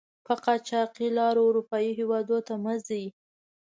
[0.25, 3.05] په قاچاقي لارو آروپایي هېودونو ته مه ځئ!